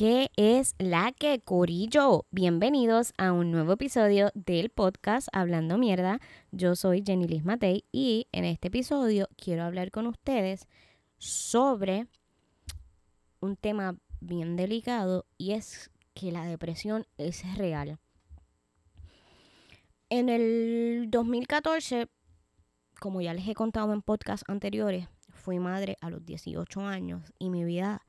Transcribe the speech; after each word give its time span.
¿Qué 0.00 0.30
es 0.36 0.76
la 0.78 1.12
que 1.12 1.40
Corillo? 1.40 2.24
Bienvenidos 2.30 3.12
a 3.18 3.32
un 3.32 3.50
nuevo 3.50 3.74
episodio 3.74 4.30
del 4.32 4.70
podcast 4.70 5.28
Hablando 5.30 5.76
Mierda. 5.76 6.20
Yo 6.52 6.74
soy 6.74 7.02
Jenny 7.06 7.28
Liz 7.28 7.44
Matei 7.44 7.84
y 7.92 8.26
en 8.32 8.46
este 8.46 8.68
episodio 8.68 9.28
quiero 9.36 9.62
hablar 9.62 9.90
con 9.90 10.06
ustedes 10.06 10.66
sobre 11.18 12.06
un 13.40 13.56
tema 13.56 13.94
bien 14.20 14.56
delicado 14.56 15.26
y 15.36 15.52
es 15.52 15.90
que 16.14 16.32
la 16.32 16.46
depresión 16.46 17.06
es 17.18 17.42
real. 17.58 17.98
En 20.08 20.30
el 20.30 21.08
2014, 21.10 22.08
como 22.98 23.20
ya 23.20 23.34
les 23.34 23.46
he 23.46 23.54
contado 23.54 23.92
en 23.92 24.00
podcasts 24.00 24.48
anteriores, 24.48 25.08
fui 25.28 25.58
madre 25.58 25.98
a 26.00 26.08
los 26.08 26.24
18 26.24 26.80
años 26.80 27.34
y 27.38 27.50
mi 27.50 27.64
vida 27.64 28.00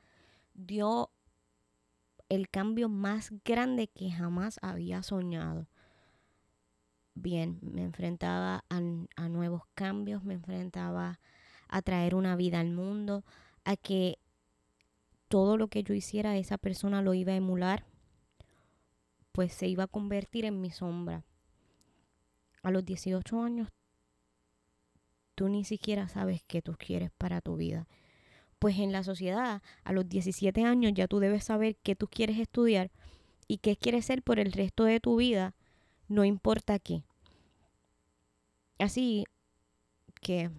dio 0.54 1.12
el 2.32 2.48
cambio 2.48 2.88
más 2.88 3.34
grande 3.44 3.90
que 3.90 4.10
jamás 4.10 4.58
había 4.62 5.04
soñado. 5.04 5.68
Bien, 7.14 7.60
me 7.62 7.84
enfrentaba 7.84 8.64
a, 8.70 9.28
nuevos 9.28 9.64
cambios, 9.76 10.24
me 10.24 10.36
enfrentaba 10.36 11.20
a 11.68 11.82
traer 11.82 12.16
una 12.16 12.38
vida 12.38 12.62
al 12.62 12.72
mundo, 12.72 13.26
a 13.66 13.76
que 13.76 14.18
todo 15.28 15.58
lo 15.58 15.68
que 15.68 15.84
yo 15.84 15.94
hiciera 15.94 16.38
esa 16.38 16.58
persona 16.58 17.02
lo 17.02 17.14
iba 17.14 17.34
a 17.34 17.36
emular, 17.36 17.86
pues 19.34 19.54
se 19.54 19.68
iba 19.68 19.84
a 19.84 19.88
convertir 19.88 20.46
en 20.46 20.62
mi 20.62 20.72
sombra. 20.72 21.26
A 22.64 22.72
los 22.72 22.86
18 22.86 23.44
años, 23.44 23.68
tú 25.36 25.50
ni 25.50 25.66
siquiera 25.66 26.08
sabes 26.08 26.44
qué 26.48 26.62
tú 26.62 26.78
quieres 26.80 27.12
para 27.18 27.42
tu 27.42 27.58
vida 27.58 27.90
pues 28.62 28.78
en 28.78 28.92
la 28.92 29.04
sociedad 29.04 29.64
a 29.84 29.92
los 29.92 30.08
17 30.08 30.64
años 30.64 30.94
ya 30.94 31.08
tú 31.08 31.18
debes 31.18 31.46
saber 31.46 31.78
qué 31.82 31.96
tú 31.96 32.08
quieres 32.08 32.38
estudiar 32.38 32.92
y 33.48 33.58
qué 33.58 33.76
quieres 33.76 34.06
ser 34.06 34.22
por 34.22 34.38
el 34.38 34.52
resto 34.52 34.84
de 34.84 35.00
tu 35.00 35.16
vida, 35.16 35.56
no 36.08 36.26
importa 36.26 36.78
qué. 36.78 37.02
Así 38.78 39.26
que 40.22 40.52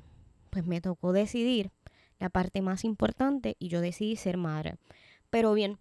pues 0.50 0.67
me 0.67 0.81
tocó 0.81 1.12
decidir 1.12 1.70
la 2.19 2.28
parte 2.28 2.61
más 2.61 2.83
importante 2.83 3.55
y 3.61 3.69
yo 3.69 3.81
decidí 3.81 4.16
ser 4.16 4.37
madre. 4.37 4.78
Pero 5.31 5.55
bien, 5.55 5.78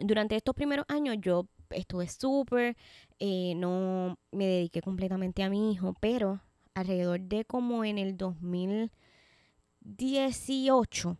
durante 0.00 0.36
estos 0.36 0.54
primeros 0.54 0.86
años 0.88 1.18
yo 1.20 1.48
estuve 1.68 2.08
súper, 2.08 2.78
eh, 3.18 3.52
no 3.56 4.16
me 4.32 4.46
dediqué 4.46 4.80
completamente 4.80 5.42
a 5.42 5.50
mi 5.50 5.70
hijo, 5.70 5.94
pero 6.00 6.40
alrededor 6.72 7.20
de 7.20 7.44
como 7.44 7.84
en 7.84 7.98
el 7.98 8.16
2000 8.16 8.90
18, 9.80 11.16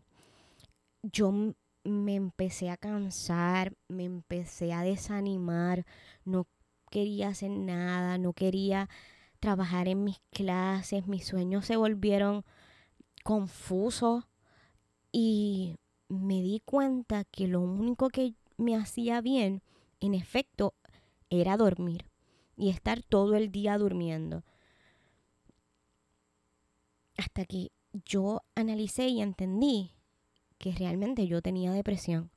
yo 1.02 1.32
me 1.84 2.14
empecé 2.14 2.70
a 2.70 2.76
cansar, 2.76 3.74
me 3.88 4.04
empecé 4.04 4.72
a 4.72 4.82
desanimar, 4.82 5.86
no 6.24 6.46
quería 6.90 7.28
hacer 7.28 7.50
nada, 7.50 8.18
no 8.18 8.32
quería 8.32 8.88
trabajar 9.40 9.88
en 9.88 10.04
mis 10.04 10.20
clases, 10.30 11.06
mis 11.06 11.26
sueños 11.26 11.64
se 11.66 11.76
volvieron 11.76 12.44
confusos 13.24 14.24
y 15.12 15.76
me 16.08 16.42
di 16.42 16.60
cuenta 16.64 17.24
que 17.24 17.48
lo 17.48 17.60
único 17.60 18.08
que 18.08 18.34
me 18.56 18.76
hacía 18.76 19.20
bien, 19.20 19.62
en 20.00 20.14
efecto, 20.14 20.74
era 21.30 21.56
dormir 21.56 22.06
y 22.56 22.68
estar 22.68 23.02
todo 23.02 23.36
el 23.36 23.50
día 23.50 23.78
durmiendo. 23.78 24.44
Hasta 27.16 27.44
que 27.44 27.70
yo 27.92 28.42
analicé 28.54 29.08
y 29.08 29.20
entendí 29.20 29.94
que 30.58 30.72
realmente 30.72 31.26
yo 31.26 31.42
tenía 31.42 31.72
depresión. 31.72 32.30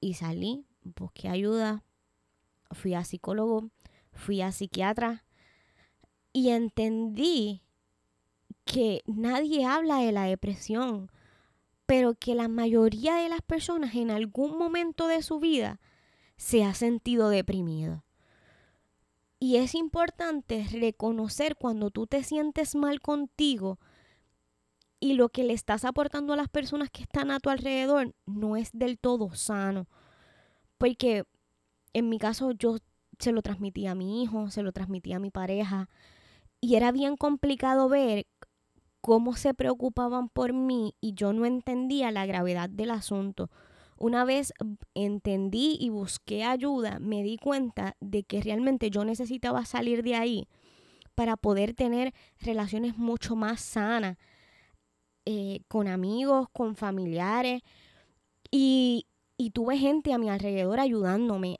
Y 0.00 0.14
salí, 0.14 0.66
busqué 0.82 1.28
ayuda, 1.28 1.84
fui 2.70 2.94
a 2.94 3.04
psicólogo, 3.04 3.70
fui 4.12 4.40
a 4.40 4.52
psiquiatra 4.52 5.24
y 6.32 6.50
entendí 6.50 7.62
que 8.64 9.02
nadie 9.06 9.64
habla 9.64 9.98
de 9.98 10.12
la 10.12 10.24
depresión, 10.24 11.10
pero 11.86 12.14
que 12.14 12.34
la 12.34 12.48
mayoría 12.48 13.16
de 13.16 13.28
las 13.28 13.40
personas 13.40 13.94
en 13.94 14.10
algún 14.10 14.58
momento 14.58 15.06
de 15.06 15.22
su 15.22 15.40
vida 15.40 15.80
se 16.36 16.64
ha 16.64 16.74
sentido 16.74 17.30
deprimido. 17.30 18.04
Y 19.40 19.56
es 19.56 19.74
importante 19.74 20.66
reconocer 20.70 21.56
cuando 21.56 21.90
tú 21.90 22.06
te 22.06 22.22
sientes 22.24 22.74
mal 22.74 23.00
contigo, 23.00 23.78
y 25.00 25.14
lo 25.14 25.28
que 25.28 25.44
le 25.44 25.52
estás 25.52 25.84
aportando 25.84 26.32
a 26.32 26.36
las 26.36 26.48
personas 26.48 26.90
que 26.90 27.02
están 27.02 27.30
a 27.30 27.40
tu 27.40 27.50
alrededor 27.50 28.14
no 28.26 28.56
es 28.56 28.70
del 28.72 28.98
todo 28.98 29.34
sano. 29.34 29.86
Porque 30.76 31.24
en 31.92 32.08
mi 32.08 32.18
caso 32.18 32.52
yo 32.52 32.76
se 33.18 33.32
lo 33.32 33.42
transmití 33.42 33.86
a 33.86 33.94
mi 33.94 34.22
hijo, 34.22 34.50
se 34.50 34.62
lo 34.62 34.72
transmití 34.72 35.12
a 35.12 35.18
mi 35.18 35.30
pareja 35.30 35.88
y 36.60 36.76
era 36.76 36.92
bien 36.92 37.16
complicado 37.16 37.88
ver 37.88 38.26
cómo 39.00 39.36
se 39.36 39.54
preocupaban 39.54 40.28
por 40.28 40.52
mí 40.52 40.94
y 41.00 41.14
yo 41.14 41.32
no 41.32 41.46
entendía 41.46 42.10
la 42.10 42.26
gravedad 42.26 42.68
del 42.68 42.90
asunto. 42.90 43.50
Una 43.96 44.24
vez 44.24 44.52
entendí 44.94 45.76
y 45.80 45.88
busqué 45.90 46.44
ayuda, 46.44 46.98
me 47.00 47.22
di 47.22 47.36
cuenta 47.36 47.96
de 48.00 48.22
que 48.22 48.40
realmente 48.40 48.90
yo 48.90 49.04
necesitaba 49.04 49.64
salir 49.64 50.02
de 50.02 50.14
ahí 50.14 50.48
para 51.16 51.36
poder 51.36 51.74
tener 51.74 52.14
relaciones 52.38 52.96
mucho 52.96 53.34
más 53.34 53.60
sanas 53.60 54.16
eh, 55.30 55.60
con 55.68 55.88
amigos, 55.88 56.48
con 56.54 56.74
familiares 56.74 57.60
y, 58.50 59.04
y 59.36 59.50
tuve 59.50 59.76
gente 59.76 60.14
a 60.14 60.18
mi 60.18 60.30
alrededor 60.30 60.80
ayudándome. 60.80 61.58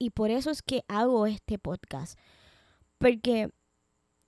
Y 0.00 0.10
por 0.10 0.32
eso 0.32 0.50
es 0.50 0.62
que 0.62 0.82
hago 0.88 1.28
este 1.28 1.60
podcast. 1.60 2.18
Porque 2.98 3.50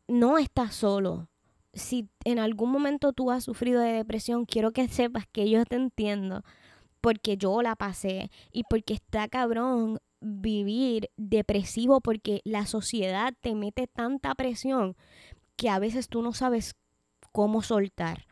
no 0.06 0.38
estás 0.38 0.76
solo. 0.76 1.28
Si 1.72 2.08
en 2.24 2.38
algún 2.38 2.70
momento 2.70 3.12
tú 3.12 3.32
has 3.32 3.42
sufrido 3.42 3.80
de 3.80 3.90
depresión, 3.90 4.44
quiero 4.44 4.70
que 4.70 4.86
sepas 4.86 5.26
que 5.26 5.50
yo 5.50 5.64
te 5.64 5.74
entiendo. 5.74 6.44
Porque 7.00 7.36
yo 7.36 7.60
la 7.60 7.74
pasé. 7.74 8.30
Y 8.52 8.62
porque 8.70 8.94
está 8.94 9.26
cabrón 9.26 9.98
vivir 10.20 11.10
depresivo 11.16 12.00
porque 12.00 12.40
la 12.44 12.66
sociedad 12.66 13.34
te 13.40 13.56
mete 13.56 13.88
tanta 13.88 14.36
presión 14.36 14.96
que 15.56 15.70
a 15.70 15.80
veces 15.80 16.08
tú 16.08 16.22
no 16.22 16.32
sabes 16.32 16.76
cómo 17.32 17.60
soltar 17.60 18.28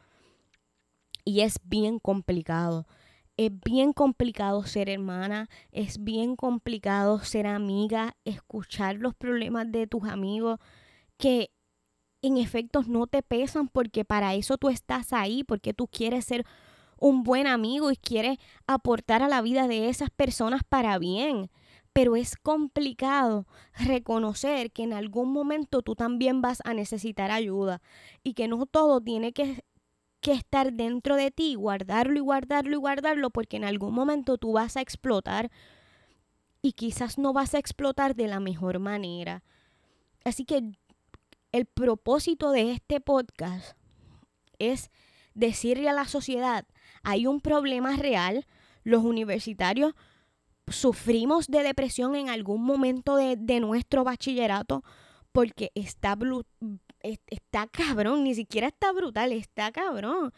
y 1.25 1.41
es 1.41 1.59
bien 1.65 1.99
complicado. 1.99 2.87
Es 3.37 3.51
bien 3.65 3.93
complicado 3.93 4.65
ser 4.65 4.89
hermana, 4.89 5.49
es 5.71 6.03
bien 6.03 6.37
complicado 6.37 7.21
ser 7.21 7.47
amiga, 7.47 8.17
escuchar 8.25 8.97
los 8.97 9.15
problemas 9.15 9.71
de 9.73 9.87
tus 9.87 10.05
amigos 10.05 10.61
que 11.17 11.51
en 12.23 12.37
efecto 12.37 12.83
no 12.87 13.07
te 13.07 13.23
pesan 13.23 13.69
porque 13.69 14.05
para 14.05 14.35
eso 14.35 14.59
tú 14.59 14.69
estás 14.69 15.13
ahí, 15.13 15.45
porque 15.45 15.75
tú 15.75 15.89
quieres 15.89 16.25
ser 16.25 16.45
un 16.99 17.25
buen 17.25 17.47
amigo 17.47 17.91
y 17.91 17.97
quieres 17.97 18.39
aportar 18.67 19.23
a 19.23 19.29
la 19.29 19.43
vida 19.43 19.67
de 19.67 19.89
esas 19.89 20.11
personas 20.11 20.63
para 20.69 20.99
bien. 20.99 21.51
Pero 21.93 22.17
es 22.17 22.37
complicado 22.37 23.47
reconocer 23.75 24.71
que 24.73 24.85
en 24.85 24.93
algún 24.93 25.33
momento 25.33 25.83
tú 25.83 25.95
también 25.95 26.41
vas 26.41 26.63
a 26.65 26.75
necesitar 26.75 27.31
ayuda 27.31 27.83
y 28.23 28.35
que 28.35 28.49
no 28.49 28.67
todo 28.67 29.01
tiene 29.01 29.33
que 29.33 29.65
que 30.23 30.33
estar 30.33 30.73
dentro 30.73 31.17
de 31.17 31.31
ti, 31.31 31.57
guardarlo 31.57 32.17
y 32.17 32.21
guardarlo 32.21 32.73
y 32.77 32.79
guardarlo, 32.79 33.31
porque 33.31 33.59
en 33.59 33.65
algún 33.65 33.93
momento 33.93 34.39
tú 34.39 34.53
vas 34.53 34.77
a 34.77 34.81
explotar 34.81 35.51
y 36.63 36.73
quizás 36.73 37.19
no 37.19 37.33
vas 37.33 37.55
a 37.55 37.59
explotar 37.59 38.15
de 38.15 38.29
la 38.29 38.41
mejor 38.41 38.79
manera. 38.79 39.43
Así 40.25 40.45
que 40.45 40.63
el 41.51 41.67
propósito 41.67 42.53
de 42.53 42.71
este 42.71 43.01
podcast 43.01 43.77
es 44.59 44.91
decirle 45.35 45.89
a 45.89 45.93
la 45.93 46.07
sociedad, 46.07 46.67
hay 47.03 47.27
un 47.27 47.41
problema 47.41 47.97
real, 47.97 48.47
los 48.85 49.03
universitarios 49.03 49.95
sufrimos 50.69 51.49
de 51.49 51.65
depresión 51.65 52.15
en 52.15 52.31
algún 52.31 52.63
momento 52.63 53.17
de, 53.17 53.37
de 53.37 53.59
nuestro 53.59 54.05
bachillerato 54.05 54.85
porque 55.33 55.73
está 55.75 56.17
está 57.03 57.67
cabrón, 57.73 58.25
ni 58.25 58.35
siquiera 58.35 58.69
está 58.69 58.93
brutal, 58.93 59.33
está 59.33 59.73
cabrón. 59.73 60.33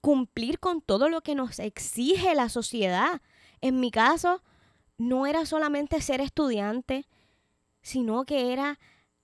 Cumplir 0.00 0.60
con 0.60 0.80
todo 0.80 1.08
lo 1.08 1.22
que 1.22 1.34
nos 1.34 1.58
exige 1.58 2.34
la 2.34 2.48
sociedad. 2.48 3.20
En 3.60 3.80
mi 3.80 3.90
caso, 3.90 4.42
no 4.96 5.26
era 5.26 5.46
solamente 5.46 6.00
ser 6.00 6.20
estudiante, 6.20 7.06
sino 7.82 8.24
que 8.24 8.52
era 8.52 8.78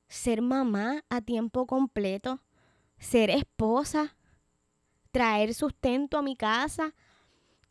ser 0.08 0.42
mamá 0.42 1.04
a 1.08 1.20
tiempo 1.20 1.66
completo, 1.66 2.40
ser 2.98 3.30
esposa, 3.30 4.16
traer 5.10 5.54
sustento 5.54 6.18
a 6.18 6.22
mi 6.22 6.36
casa, 6.36 6.94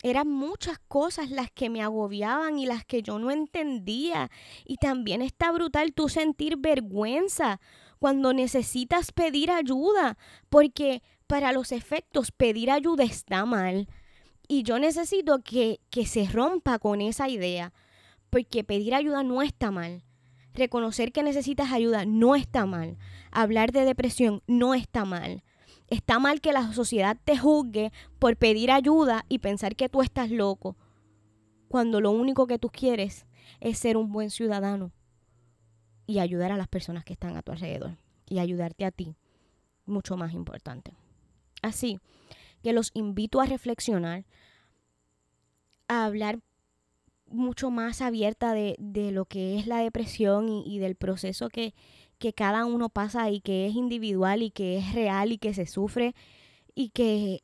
eran 0.03 0.29
muchas 0.29 0.79
cosas 0.89 1.31
las 1.31 1.49
que 1.49 1.69
me 1.69 1.81
agobiaban 1.81 2.59
y 2.59 2.65
las 2.65 2.83
que 2.83 3.01
yo 3.01 3.19
no 3.19 3.31
entendía. 3.31 4.29
Y 4.65 4.75
también 4.75 5.21
está 5.21 5.51
brutal 5.53 5.93
tú 5.93 6.09
sentir 6.09 6.57
vergüenza 6.57 7.61
cuando 8.03 8.33
necesitas 8.33 9.13
pedir 9.13 9.49
ayuda, 9.49 10.17
porque 10.49 11.01
para 11.25 11.53
los 11.53 11.71
efectos 11.71 12.33
pedir 12.33 12.69
ayuda 12.69 13.05
está 13.05 13.45
mal. 13.45 13.87
Y 14.45 14.63
yo 14.63 14.77
necesito 14.77 15.39
que, 15.39 15.79
que 15.89 16.05
se 16.05 16.27
rompa 16.27 16.79
con 16.79 16.99
esa 16.99 17.29
idea, 17.29 17.71
porque 18.29 18.65
pedir 18.65 18.93
ayuda 18.93 19.23
no 19.23 19.41
está 19.41 19.71
mal. 19.71 20.03
Reconocer 20.53 21.13
que 21.13 21.23
necesitas 21.23 21.71
ayuda 21.71 22.03
no 22.03 22.35
está 22.35 22.65
mal. 22.65 22.97
Hablar 23.31 23.71
de 23.71 23.85
depresión 23.85 24.43
no 24.47 24.73
está 24.73 25.05
mal. 25.05 25.41
Está 25.87 26.19
mal 26.19 26.41
que 26.41 26.51
la 26.51 26.73
sociedad 26.73 27.17
te 27.23 27.37
juzgue 27.37 27.93
por 28.19 28.35
pedir 28.35 28.69
ayuda 28.69 29.23
y 29.29 29.39
pensar 29.39 29.77
que 29.77 29.87
tú 29.87 30.01
estás 30.01 30.29
loco, 30.29 30.75
cuando 31.69 32.01
lo 32.01 32.11
único 32.11 32.47
que 32.47 32.59
tú 32.59 32.67
quieres 32.67 33.25
es 33.61 33.77
ser 33.77 33.95
un 33.95 34.11
buen 34.11 34.29
ciudadano 34.29 34.91
y 36.05 36.19
ayudar 36.19 36.51
a 36.51 36.57
las 36.57 36.67
personas 36.67 37.03
que 37.03 37.13
están 37.13 37.37
a 37.37 37.41
tu 37.41 37.51
alrededor 37.51 37.97
y 38.27 38.39
ayudarte 38.39 38.85
a 38.85 38.91
ti, 38.91 39.15
mucho 39.85 40.17
más 40.17 40.33
importante. 40.33 40.93
Así 41.61 41.99
que 42.61 42.73
los 42.73 42.91
invito 42.93 43.41
a 43.41 43.45
reflexionar, 43.45 44.25
a 45.87 46.05
hablar 46.05 46.39
mucho 47.27 47.71
más 47.71 48.01
abierta 48.01 48.53
de, 48.53 48.75
lo 49.11 49.25
que 49.25 49.57
es 49.57 49.67
la 49.67 49.79
depresión 49.79 50.49
y, 50.49 50.79
del 50.79 50.95
proceso 50.95 51.49
que, 51.49 51.73
que 52.19 52.33
cada 52.33 52.65
uno 52.65 52.89
pasa 52.89 53.29
y 53.29 53.41
que 53.41 53.67
es 53.67 53.75
individual 53.75 54.43
y 54.43 54.51
que 54.51 54.77
es 54.77 54.93
real 54.93 55.31
y 55.31 55.37
que 55.37 55.53
se 55.53 55.65
sufre 55.65 56.15
y 56.75 56.89
que 56.89 57.43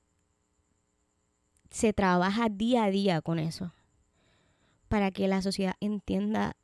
se 1.69 1.93
trabaja 1.93 2.49
día 2.49 2.85
a 2.85 2.91
día 2.91 3.21
con 3.21 3.39
eso 3.39 3.73
para 4.87 5.11
que 5.11 5.27
la 5.27 5.41
sociedad 5.41 5.75
entienda 5.79 6.55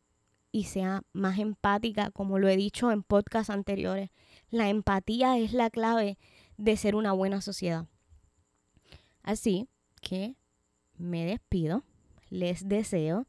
y 0.56 0.64
sea 0.64 1.04
más 1.12 1.38
empática, 1.38 2.12
como 2.12 2.40
lo 2.40 2.48
he 2.48 2.56
dicho 2.56 2.90
en 2.90 3.04
podcasts 3.04 3.50
anteriores. 3.50 4.10
La 4.50 4.70
empatía 4.70 5.38
es 5.38 5.52
la 5.52 5.70
clave 5.70 6.18
de 6.56 6.78
ser 6.78 6.96
una 6.96 7.12
buena 7.12 7.42
sociedad. 7.42 7.88
Así 9.22 9.68
que 10.00 10.38
me 10.98 11.26
despido. 11.26 11.84
Les 12.30 12.70
deseo 12.70 13.28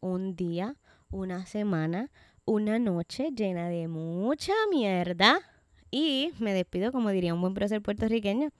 un 0.00 0.34
día, 0.34 0.74
una 1.10 1.46
semana, 1.46 2.10
una 2.44 2.80
noche 2.80 3.30
llena 3.30 3.68
de 3.68 3.86
mucha 3.86 4.52
mierda. 4.68 5.42
Y 5.92 6.32
me 6.40 6.52
despido, 6.54 6.90
como 6.90 7.10
diría 7.10 7.34
un 7.34 7.40
buen 7.40 7.54
prócer 7.54 7.82
puertorriqueño. 7.82 8.50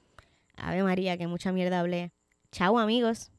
Ave 0.57 0.85
María, 0.85 1.19
que 1.19 1.27
mucha 1.27 1.51
mierda 1.51 1.81
hablé. 1.81 2.13
Chao 2.53 2.79
amigos. 2.79 3.33